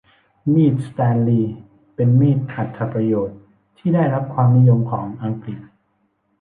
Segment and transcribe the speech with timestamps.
[0.53, 1.53] มีดสแตนลีย์
[1.95, 3.37] เป็นมีดอรรถประโยชน์
[3.77, 5.57] ที่ได้รับความนิยมของอังกฤษ